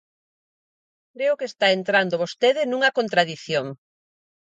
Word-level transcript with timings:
Creo 1.15 1.37
que 1.39 1.47
está 1.51 1.67
entrando 1.71 2.21
vostede 2.23 2.61
nunha 2.71 2.93
contradición. 2.97 3.65